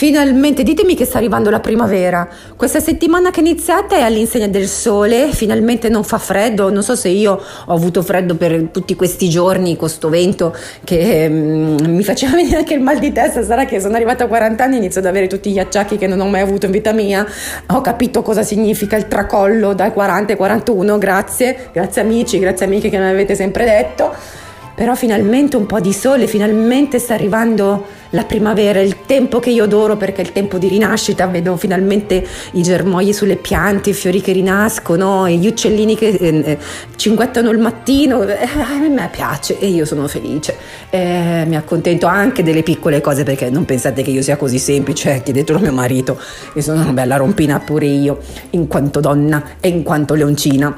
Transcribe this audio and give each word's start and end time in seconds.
Finalmente, 0.00 0.62
ditemi 0.62 0.94
che 0.94 1.04
sta 1.04 1.18
arrivando 1.18 1.50
la 1.50 1.60
primavera. 1.60 2.26
Questa 2.56 2.80
settimana 2.80 3.30
che 3.30 3.40
è 3.40 3.42
iniziata 3.42 3.96
è 3.96 4.00
all'insegna 4.00 4.46
del 4.46 4.66
sole, 4.66 5.30
finalmente 5.30 5.90
non 5.90 6.04
fa 6.04 6.16
freddo. 6.16 6.72
Non 6.72 6.82
so 6.82 6.96
se 6.96 7.10
io 7.10 7.38
ho 7.66 7.74
avuto 7.74 8.00
freddo 8.00 8.34
per 8.34 8.68
tutti 8.72 8.96
questi 8.96 9.28
giorni, 9.28 9.76
con 9.76 9.90
sto 9.90 10.08
vento 10.08 10.56
che 10.84 11.28
mm, 11.28 11.76
mi 11.84 12.02
faceva 12.02 12.32
venire 12.40 12.56
anche 12.56 12.72
il 12.72 12.80
mal 12.80 12.98
di 12.98 13.12
testa. 13.12 13.42
Sarà 13.42 13.66
che 13.66 13.78
sono 13.78 13.94
arrivata 13.94 14.24
a 14.24 14.26
40 14.26 14.64
anni 14.64 14.76
e 14.76 14.78
inizio 14.78 15.00
ad 15.00 15.06
avere 15.06 15.26
tutti 15.26 15.50
gli 15.50 15.58
acciacchi 15.58 15.98
che 15.98 16.06
non 16.06 16.18
ho 16.20 16.28
mai 16.28 16.40
avuto 16.40 16.64
in 16.64 16.72
vita 16.72 16.92
mia. 16.92 17.26
Ho 17.66 17.82
capito 17.82 18.22
cosa 18.22 18.42
significa 18.42 18.96
il 18.96 19.06
tracollo 19.06 19.74
dai 19.74 19.92
40 19.92 20.32
ai 20.32 20.38
41. 20.38 20.96
Grazie, 20.96 21.68
grazie 21.74 22.00
amici, 22.00 22.38
grazie 22.38 22.64
amiche 22.64 22.88
che 22.88 22.96
mi 22.96 23.06
avete 23.06 23.34
sempre 23.34 23.66
detto 23.66 24.48
però 24.80 24.94
finalmente 24.94 25.58
un 25.58 25.66
po' 25.66 25.78
di 25.78 25.92
sole, 25.92 26.26
finalmente 26.26 26.98
sta 26.98 27.12
arrivando 27.12 27.84
la 28.12 28.24
primavera, 28.24 28.80
il 28.80 29.04
tempo 29.04 29.38
che 29.38 29.50
io 29.50 29.64
adoro 29.64 29.98
perché 29.98 30.22
è 30.22 30.24
il 30.24 30.32
tempo 30.32 30.56
di 30.56 30.68
rinascita, 30.68 31.26
vedo 31.26 31.58
finalmente 31.58 32.26
i 32.52 32.62
germogli 32.62 33.12
sulle 33.12 33.36
piante, 33.36 33.90
i 33.90 33.92
fiori 33.92 34.22
che 34.22 34.32
rinascono, 34.32 35.28
gli 35.28 35.46
uccellini 35.46 35.94
che 35.96 36.08
eh, 36.08 36.42
eh 36.52 36.58
cinguettano 36.96 37.50
il 37.50 37.58
mattino, 37.58 38.22
eh, 38.22 38.38
a 38.42 38.88
me 38.88 39.10
piace 39.12 39.58
e 39.58 39.66
io 39.66 39.84
sono 39.84 40.08
felice, 40.08 40.56
eh, 40.88 41.44
mi 41.46 41.58
accontento 41.58 42.06
anche 42.06 42.42
delle 42.42 42.62
piccole 42.62 43.02
cose 43.02 43.22
perché 43.22 43.50
non 43.50 43.66
pensate 43.66 44.02
che 44.02 44.08
io 44.08 44.22
sia 44.22 44.38
così 44.38 44.58
semplice, 44.58 45.20
chiedetelo 45.22 45.58
a 45.58 45.60
mio 45.60 45.72
marito, 45.72 46.18
e 46.54 46.62
sono 46.62 46.80
una 46.80 46.94
bella 46.94 47.16
rompina 47.16 47.60
pure 47.60 47.84
io, 47.84 48.20
in 48.52 48.66
quanto 48.66 49.00
donna 49.00 49.44
e 49.60 49.68
in 49.68 49.82
quanto 49.82 50.14
leoncina, 50.14 50.74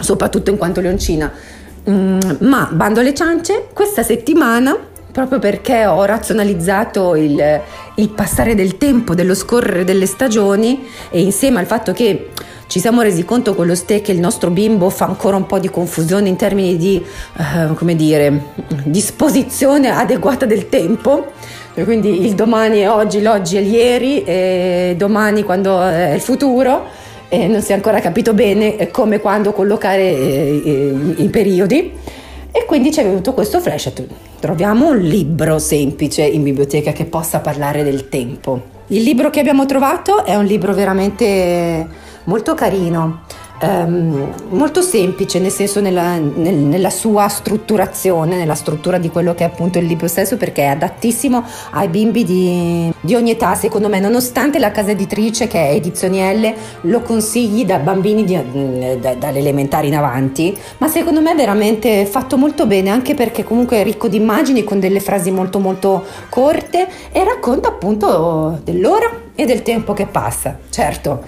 soprattutto 0.00 0.50
in 0.50 0.58
quanto 0.58 0.82
leoncina. 0.82 1.32
Mm, 1.90 2.20
ma 2.40 2.68
bando 2.70 3.00
alle 3.00 3.12
ciance, 3.12 3.66
questa 3.72 4.04
settimana, 4.04 4.76
proprio 5.10 5.40
perché 5.40 5.84
ho 5.84 6.04
razionalizzato 6.04 7.16
il, 7.16 7.60
il 7.96 8.08
passare 8.10 8.54
del 8.54 8.78
tempo, 8.78 9.14
dello 9.14 9.34
scorrere 9.34 9.82
delle 9.84 10.06
stagioni 10.06 10.86
e 11.10 11.20
insieme 11.20 11.58
al 11.58 11.66
fatto 11.66 11.92
che 11.92 12.30
ci 12.68 12.78
siamo 12.78 13.02
resi 13.02 13.24
conto 13.24 13.54
con 13.54 13.66
lo 13.66 13.74
ste 13.74 14.00
che 14.00 14.12
il 14.12 14.20
nostro 14.20 14.50
bimbo 14.50 14.88
fa 14.90 15.06
ancora 15.06 15.36
un 15.36 15.44
po' 15.44 15.58
di 15.58 15.68
confusione 15.68 16.28
in 16.28 16.36
termini 16.36 16.76
di, 16.76 17.04
uh, 17.36 17.74
come 17.74 17.96
dire, 17.96 18.44
disposizione 18.84 19.90
adeguata 19.90 20.46
del 20.46 20.68
tempo. 20.68 21.32
Quindi 21.74 22.24
il 22.24 22.34
domani 22.34 22.78
è 22.80 22.88
oggi, 22.88 23.20
l'oggi 23.20 23.56
è 23.56 23.60
ieri 23.60 24.22
e 24.24 24.94
domani 24.96 25.42
quando 25.42 25.82
è 25.82 26.12
il 26.12 26.20
futuro 26.20 26.86
e 27.34 27.46
non 27.46 27.62
si 27.62 27.72
è 27.72 27.74
ancora 27.74 27.98
capito 28.00 28.34
bene 28.34 28.90
come 28.90 29.14
e 29.14 29.20
quando 29.20 29.54
collocare 29.54 30.02
eh, 30.02 30.62
eh, 30.66 31.14
i 31.16 31.28
periodi. 31.30 31.90
E 32.52 32.66
quindi 32.66 32.92
ci 32.92 33.00
è 33.00 33.04
venuto 33.04 33.32
questo 33.32 33.58
flash. 33.58 33.90
Troviamo 34.38 34.90
un 34.90 34.98
libro 34.98 35.58
semplice 35.58 36.20
in 36.24 36.42
biblioteca 36.42 36.92
che 36.92 37.06
possa 37.06 37.40
parlare 37.40 37.84
del 37.84 38.10
tempo. 38.10 38.60
Il 38.88 39.02
libro 39.02 39.30
che 39.30 39.40
abbiamo 39.40 39.64
trovato 39.64 40.26
è 40.26 40.34
un 40.34 40.44
libro 40.44 40.74
veramente 40.74 41.86
molto 42.24 42.52
carino 42.52 43.22
ehm, 43.62 44.34
molto 44.50 44.82
semplice, 44.82 45.38
nel 45.38 45.50
senso 45.50 45.80
nella, 45.80 46.16
nel, 46.16 46.54
nella 46.54 46.90
sua 46.90 47.28
strutturazione, 47.28 48.36
nella 48.36 48.54
struttura 48.54 48.98
di 48.98 49.08
quello 49.08 49.34
che 49.34 49.44
è 49.44 49.46
appunto 49.46 49.78
il 49.78 49.86
libro 49.86 50.08
stesso, 50.08 50.36
perché 50.36 50.62
è 50.62 50.66
adattissimo 50.66 51.44
ai 51.70 51.88
bimbi 51.88 52.24
di, 52.24 52.92
di 53.00 53.14
ogni 53.14 53.30
età, 53.30 53.54
secondo 53.54 53.88
me, 53.88 54.00
nonostante 54.00 54.58
la 54.58 54.70
casa 54.70 54.90
editrice 54.90 55.46
che 55.46 55.68
è 55.68 55.74
Edizioni 55.74 56.20
L 56.20 56.54
lo 56.82 57.00
consigli 57.00 57.64
da 57.64 57.78
bambini 57.78 58.24
di, 58.24 58.38
da, 59.00 59.14
dall'elementare 59.14 59.86
in 59.86 59.96
avanti, 59.96 60.56
ma 60.78 60.88
secondo 60.88 61.20
me 61.20 61.32
è 61.32 61.36
veramente 61.36 62.04
fatto 62.06 62.36
molto 62.36 62.66
bene, 62.66 62.90
anche 62.90 63.14
perché 63.14 63.44
comunque 63.44 63.78
è 63.78 63.84
ricco 63.84 64.08
di 64.08 64.16
immagini 64.16 64.64
con 64.64 64.80
delle 64.80 65.00
frasi 65.00 65.30
molto 65.30 65.58
molto 65.58 66.04
corte 66.28 66.88
e 67.12 67.24
racconta 67.24 67.68
appunto 67.68 68.60
dell'ora 68.64 69.30
e 69.34 69.44
del 69.44 69.62
tempo 69.62 69.92
che 69.92 70.06
passa. 70.06 70.58
Certo, 70.68 71.22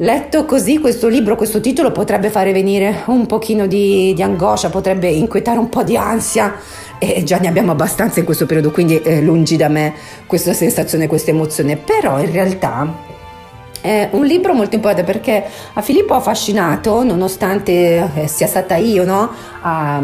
Letto 0.00 0.44
così 0.44 0.78
questo 0.78 1.08
libro, 1.08 1.34
questo 1.34 1.60
titolo 1.60 1.90
potrebbe 1.90 2.30
fare 2.30 2.52
venire 2.52 3.02
un 3.06 3.26
pochino 3.26 3.66
di, 3.66 4.12
di, 4.14 4.22
angoscia, 4.22 4.70
potrebbe 4.70 5.08
inquietare 5.08 5.58
un 5.58 5.68
po' 5.68 5.82
di 5.82 5.96
ansia. 5.96 6.54
E 7.00 7.24
già 7.24 7.38
ne 7.38 7.48
abbiamo 7.48 7.72
abbastanza 7.72 8.20
in 8.20 8.24
questo 8.24 8.46
periodo, 8.46 8.70
quindi 8.70 8.96
è 8.98 9.20
lungi 9.20 9.56
da 9.56 9.66
me 9.66 9.94
questa 10.26 10.52
sensazione, 10.52 11.08
questa 11.08 11.30
emozione, 11.30 11.76
però 11.76 12.20
in 12.20 12.30
realtà 12.30 12.94
è 13.80 14.08
un 14.12 14.24
libro 14.24 14.54
molto 14.54 14.76
importante 14.76 15.10
perché 15.10 15.44
a 15.72 15.82
Filippo 15.82 16.14
ha 16.14 16.18
affascinato, 16.18 17.02
nonostante 17.02 18.08
eh, 18.14 18.28
sia 18.28 18.46
stata 18.46 18.76
io 18.76 19.04
no, 19.04 19.30
a, 19.62 20.00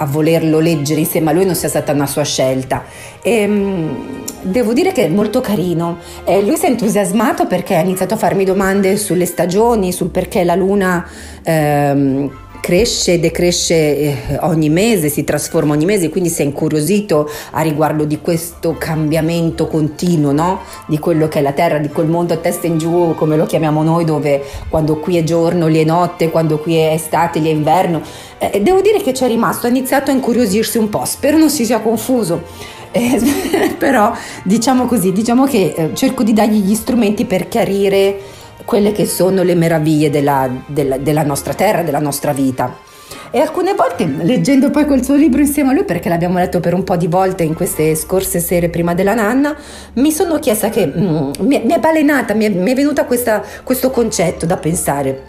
a 0.00 0.06
volerlo 0.06 0.58
leggere 0.60 1.00
insieme 1.00 1.30
a 1.30 1.32
lui 1.32 1.44
non 1.44 1.54
sia 1.54 1.68
stata 1.68 1.92
una 1.92 2.06
sua 2.06 2.24
scelta. 2.24 2.84
E, 3.22 3.30
ehm, 3.30 4.24
devo 4.42 4.72
dire 4.72 4.92
che 4.92 5.06
è 5.06 5.08
molto 5.08 5.40
carino. 5.40 5.98
Eh, 6.24 6.42
lui 6.42 6.56
si 6.56 6.66
è 6.66 6.68
entusiasmato 6.68 7.46
perché 7.46 7.76
ha 7.76 7.80
iniziato 7.80 8.14
a 8.14 8.16
farmi 8.16 8.44
domande 8.44 8.96
sulle 8.96 9.26
stagioni, 9.26 9.92
sul 9.92 10.10
perché 10.10 10.44
la 10.44 10.54
luna... 10.54 11.06
Ehm, 11.42 12.30
cresce 12.60 13.14
e 13.14 13.18
decresce 13.18 13.74
eh, 13.74 14.38
ogni 14.40 14.68
mese, 14.68 15.08
si 15.08 15.24
trasforma 15.24 15.72
ogni 15.74 15.84
mese, 15.84 16.08
quindi 16.08 16.32
è 16.34 16.42
incuriosito 16.42 17.28
a 17.52 17.62
riguardo 17.62 18.04
di 18.04 18.20
questo 18.20 18.76
cambiamento 18.78 19.66
continuo, 19.66 20.32
no? 20.32 20.60
di 20.86 20.98
quello 20.98 21.28
che 21.28 21.38
è 21.38 21.42
la 21.42 21.52
Terra, 21.52 21.78
di 21.78 21.88
quel 21.88 22.08
mondo 22.08 22.34
a 22.34 22.36
testa 22.36 22.66
in 22.66 22.78
giù, 22.78 23.14
come 23.16 23.36
lo 23.36 23.46
chiamiamo 23.46 23.82
noi, 23.82 24.04
dove 24.04 24.42
quando 24.68 24.98
qui 24.98 25.16
è 25.16 25.24
giorno 25.24 25.66
lì 25.66 25.80
è 25.80 25.84
notte, 25.84 26.30
quando 26.30 26.58
qui 26.58 26.76
è 26.76 26.92
estate 26.92 27.38
lì 27.38 27.48
è 27.48 27.52
inverno. 27.52 28.00
Eh, 28.38 28.60
devo 28.60 28.80
dire 28.80 29.00
che 29.00 29.12
c'è 29.12 29.26
rimasto, 29.26 29.66
ha 29.66 29.70
iniziato 29.70 30.10
a 30.10 30.14
incuriosirsi 30.14 30.78
un 30.78 30.88
po', 30.88 31.04
spero 31.04 31.38
non 31.38 31.50
si 31.50 31.64
sia 31.64 31.80
confuso. 31.80 32.42
Eh, 32.90 33.20
però 33.78 34.12
diciamo 34.44 34.86
così, 34.86 35.12
diciamo 35.12 35.44
che 35.44 35.74
eh, 35.76 35.90
cerco 35.94 36.22
di 36.22 36.32
dargli 36.32 36.62
gli 36.62 36.74
strumenti 36.74 37.24
per 37.24 37.48
chiarire 37.48 38.36
quelle 38.64 38.92
che 38.92 39.06
sono 39.06 39.42
le 39.42 39.54
meraviglie 39.54 40.10
della, 40.10 40.48
della, 40.66 40.98
della 40.98 41.22
nostra 41.22 41.54
terra, 41.54 41.82
della 41.82 42.00
nostra 42.00 42.32
vita. 42.32 42.86
E 43.30 43.40
alcune 43.40 43.74
volte, 43.74 44.06
leggendo 44.06 44.70
poi 44.70 44.86
quel 44.86 45.04
suo 45.04 45.14
libro 45.14 45.40
insieme 45.40 45.70
a 45.70 45.72
lui, 45.72 45.84
perché 45.84 46.08
l'abbiamo 46.08 46.38
letto 46.38 46.60
per 46.60 46.72
un 46.72 46.82
po' 46.82 46.96
di 46.96 47.08
volte 47.08 47.42
in 47.42 47.54
queste 47.54 47.94
scorse 47.94 48.40
sere 48.40 48.70
prima 48.70 48.94
della 48.94 49.14
nanna, 49.14 49.56
mi 49.94 50.10
sono 50.12 50.38
chiesta 50.38 50.70
che 50.70 50.86
mm, 50.86 51.30
mi, 51.40 51.66
è, 51.66 51.78
balenata, 51.78 52.34
mi 52.34 52.46
è, 52.46 52.48
mi 52.48 52.72
è 52.72 53.04
questa, 53.06 53.42
questo 53.64 53.90
concetto 53.90 54.46
da 54.46 54.56
pensare, 54.56 55.24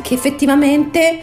che 0.00 0.14
effettivamente 0.14 1.20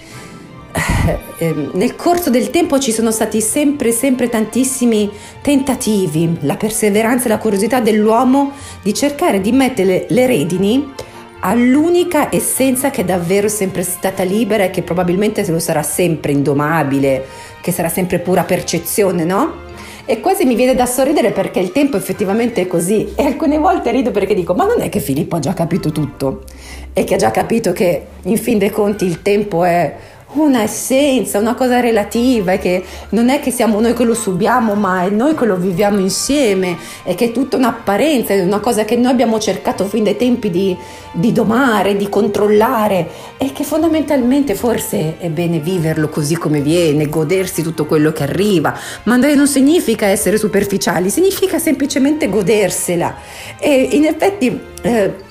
eh, 0.71 1.17
ehm, 1.39 1.71
nel 1.73 1.95
corso 1.95 2.29
del 2.29 2.51
tempo 2.51 2.77
ci 2.77 2.91
sono 2.91 3.09
stati 3.09 3.41
sempre, 3.41 3.91
sempre 3.91 4.29
tantissimi 4.29 5.09
tentativi, 5.41 6.37
la 6.41 6.57
perseveranza 6.57 7.25
e 7.25 7.29
la 7.29 7.39
curiosità 7.39 7.79
dell'uomo 7.79 8.51
di 8.83 8.93
cercare 8.93 9.41
di 9.41 9.51
mettere 9.51 10.05
le 10.09 10.27
redini 10.27 10.93
all'unica 11.41 12.33
essenza 12.33 12.89
che 12.89 13.01
è 13.01 13.05
davvero 13.05 13.47
sempre 13.47 13.83
stata 13.83 14.23
libera 14.23 14.65
e 14.65 14.69
che 14.69 14.81
probabilmente 14.81 15.45
lo 15.49 15.59
sarà 15.59 15.83
sempre 15.83 16.31
indomabile, 16.31 17.25
che 17.61 17.71
sarà 17.71 17.89
sempre 17.89 18.19
pura 18.19 18.43
percezione, 18.43 19.23
no? 19.23 19.67
E 20.05 20.21
quasi 20.21 20.43
mi 20.45 20.55
viene 20.55 20.73
da 20.73 20.87
sorridere 20.87 21.31
perché 21.31 21.59
il 21.59 21.71
tempo 21.71 21.95
effettivamente 21.95 22.61
è 22.61 22.67
così 22.67 23.13
e 23.15 23.23
alcune 23.23 23.59
volte 23.59 23.91
rido 23.91 24.09
perché 24.09 24.33
dico 24.33 24.55
ma 24.55 24.65
non 24.65 24.81
è 24.81 24.89
che 24.89 24.99
Filippo 24.99 25.35
ha 25.35 25.39
già 25.39 25.53
capito 25.53 25.91
tutto 25.91 26.45
e 26.93 27.03
che 27.03 27.13
ha 27.13 27.17
già 27.17 27.29
capito 27.29 27.73
che 27.73 28.05
in 28.23 28.37
fin 28.37 28.57
dei 28.57 28.71
conti 28.71 29.05
il 29.05 29.21
tempo 29.21 29.63
è 29.63 29.95
una 30.33 30.61
essenza, 30.61 31.39
una 31.39 31.55
cosa 31.55 31.79
relativa, 31.79 32.57
che 32.57 32.83
non 33.09 33.29
è 33.29 33.39
che 33.39 33.49
siamo 33.51 33.79
noi 33.79 33.93
che 33.93 34.03
lo 34.03 34.13
subiamo, 34.13 34.75
ma 34.75 35.03
è 35.03 35.09
noi 35.09 35.33
che 35.33 35.45
lo 35.45 35.55
viviamo 35.55 35.99
insieme, 35.99 36.77
e 37.03 37.15
che 37.15 37.25
è 37.25 37.31
tutta 37.31 37.57
un'apparenza, 37.57 38.33
è 38.33 38.41
una 38.41 38.59
cosa 38.59 38.85
che 38.85 38.95
noi 38.95 39.11
abbiamo 39.11 39.39
cercato 39.39 39.85
fin 39.85 40.03
dai 40.03 40.17
tempi 40.17 40.49
di, 40.51 40.75
di 41.13 41.31
domare, 41.31 41.95
di 41.95 42.07
controllare, 42.09 43.09
e 43.37 43.51
che 43.51 43.63
fondamentalmente 43.63 44.53
forse 44.53 45.17
è 45.17 45.29
bene 45.29 45.59
viverlo 45.59 46.09
così 46.09 46.35
come 46.35 46.61
viene, 46.61 47.09
godersi 47.09 47.63
tutto 47.63 47.85
quello 47.85 48.11
che 48.11 48.23
arriva, 48.23 48.77
ma 49.03 49.15
non 49.15 49.47
significa 49.47 50.05
essere 50.05 50.37
superficiali, 50.37 51.09
significa 51.09 51.57
semplicemente 51.57 52.29
godersela. 52.29 53.15
E 53.59 53.89
in 53.91 54.05
effetti... 54.05 54.59
Eh, 54.81 55.27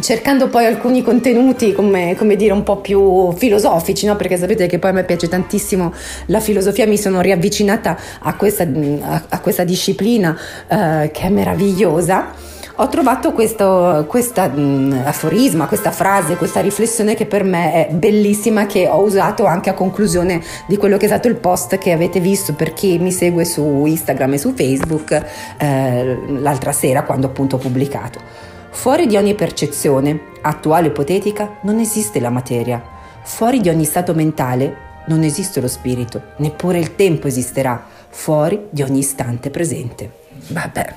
cercando 0.00 0.48
poi 0.48 0.66
alcuni 0.66 1.02
contenuti 1.02 1.72
come, 1.72 2.14
come, 2.16 2.36
dire 2.36 2.52
un 2.52 2.62
po' 2.62 2.78
più 2.78 3.32
filosofici, 3.32 4.06
no? 4.06 4.16
perché 4.16 4.36
sapete 4.36 4.66
che 4.66 4.78
poi 4.78 4.90
a 4.90 4.92
me 4.94 5.04
piace 5.04 5.28
tantissimo 5.28 5.92
la 6.26 6.40
filosofia, 6.40 6.86
mi 6.86 6.98
sono 6.98 7.20
riavvicinata 7.20 7.96
a 8.20 8.34
questa, 8.34 8.64
a, 8.64 9.22
a 9.28 9.40
questa 9.40 9.64
disciplina 9.64 10.36
eh, 10.68 11.10
che 11.12 11.22
è 11.22 11.28
meravigliosa. 11.28 12.48
Ho 12.76 12.88
trovato 12.88 13.32
questo 13.32 14.06
questa, 14.08 14.48
mh, 14.48 15.02
aforisma, 15.04 15.66
questa 15.66 15.90
frase, 15.90 16.36
questa 16.36 16.60
riflessione 16.60 17.14
che 17.14 17.26
per 17.26 17.44
me 17.44 17.86
è 17.86 17.92
bellissima, 17.92 18.64
che 18.64 18.88
ho 18.88 19.02
usato 19.02 19.44
anche 19.44 19.68
a 19.68 19.74
conclusione 19.74 20.40
di 20.66 20.78
quello 20.78 20.96
che 20.96 21.04
è 21.04 21.08
stato 21.08 21.28
il 21.28 21.34
post 21.34 21.76
che 21.76 21.92
avete 21.92 22.20
visto 22.20 22.54
per 22.54 22.72
chi 22.72 22.98
mi 22.98 23.12
segue 23.12 23.44
su 23.44 23.84
Instagram 23.84 24.32
e 24.32 24.38
su 24.38 24.54
Facebook 24.54 25.22
eh, 25.58 26.18
l'altra 26.38 26.72
sera 26.72 27.02
quando 27.02 27.26
appunto 27.26 27.56
ho 27.56 27.58
pubblicato. 27.58 28.49
Fuori 28.70 29.06
di 29.06 29.16
ogni 29.16 29.34
percezione, 29.34 30.20
attuale 30.42 30.88
o 30.88 30.90
ipotetica, 30.90 31.58
non 31.62 31.78
esiste 31.78 32.20
la 32.20 32.30
materia. 32.30 32.82
Fuori 33.22 33.60
di 33.60 33.68
ogni 33.68 33.84
stato 33.84 34.14
mentale 34.14 34.88
non 35.06 35.22
esiste 35.22 35.60
lo 35.60 35.68
spirito, 35.68 36.22
neppure 36.36 36.78
il 36.78 36.94
tempo 36.94 37.26
esisterà, 37.26 37.84
fuori 38.08 38.68
di 38.70 38.82
ogni 38.82 39.00
istante 39.00 39.50
presente. 39.50 40.10
Vabbè, 40.48 40.94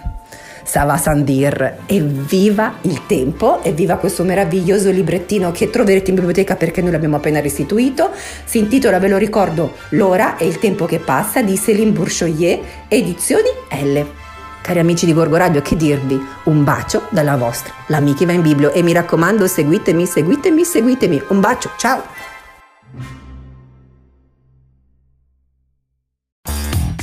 Sava 0.64 0.98
Sandir, 0.98 1.80
evviva 1.86 2.76
il 2.82 3.06
tempo, 3.06 3.62
evviva 3.64 3.98
questo 3.98 4.24
meraviglioso 4.24 4.90
librettino 4.92 5.52
che 5.52 5.70
troverete 5.70 6.12
in 6.12 6.16
biblioteca 6.16 6.56
perché 6.56 6.82
noi 6.82 6.92
l'abbiamo 6.92 7.18
appena 7.18 7.42
restituito. 7.42 8.12
Si 8.46 8.60
intitola, 8.60 9.00
ve 9.00 9.10
lo 9.10 9.18
ricordo, 9.18 9.74
L'ora 9.90 10.38
e 10.38 10.48
il 10.48 10.60
tempo 10.60 10.86
che 10.86 11.00
passa 11.00 11.42
di 11.42 11.58
Céline 11.58 11.92
Bourchoyer, 11.92 12.60
edizioni 12.88 13.50
L. 13.84 14.23
Cari 14.64 14.80
amici 14.80 15.06
di 15.06 15.12
Gorgo 15.12 15.36
Radio, 15.36 15.62
che 15.62 15.76
dirvi? 15.76 16.18
Un 16.46 16.64
bacio 16.64 17.08
dalla 17.10 17.36
vostra, 17.36 17.74
l'amica 17.88 18.26
va 18.26 18.32
in 18.32 18.42
Biblio 18.42 18.72
e 18.72 18.82
mi 18.82 18.94
raccomando 18.94 19.46
seguitemi, 19.46 20.06
seguitemi, 20.06 20.64
seguitemi. 20.64 21.22
Un 21.28 21.42
bacio, 21.42 21.72
ciao! 21.76 22.02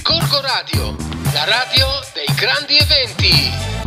Gorgo 0.03 0.41
Radio, 0.41 0.97
la 1.35 1.45
radio 1.45 1.87
dei 2.15 2.35
grandi 2.35 2.79
eventi. 2.79 3.80